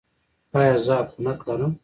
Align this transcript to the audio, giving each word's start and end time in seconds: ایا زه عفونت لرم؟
ایا 0.57 0.75
زه 0.85 0.93
عفونت 1.01 1.39
لرم؟ 1.47 1.71